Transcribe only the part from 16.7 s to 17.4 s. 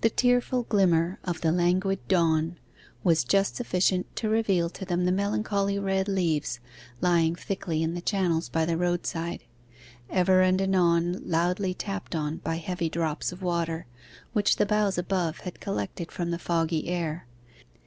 air.